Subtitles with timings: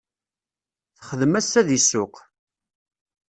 [0.97, 2.15] Texdem ass-a deg ssuq.